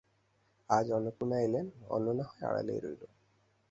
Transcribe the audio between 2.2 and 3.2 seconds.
হয় আড়ালেই রইল।